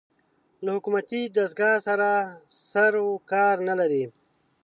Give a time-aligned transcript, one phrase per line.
[0.63, 2.09] له حکومتي دستګاه سره
[2.71, 4.03] سر و کار نه لري